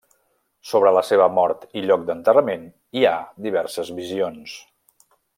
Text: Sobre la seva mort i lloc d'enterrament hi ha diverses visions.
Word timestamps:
Sobre 0.69 0.91
la 0.97 1.01
seva 1.09 1.27
mort 1.33 1.67
i 1.81 1.83
lloc 1.85 2.07
d'enterrament 2.07 2.65
hi 3.01 3.05
ha 3.09 3.13
diverses 3.49 3.93
visions. 3.99 4.57